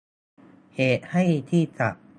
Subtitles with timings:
[0.75, 1.95] เหตุให้ที่จัด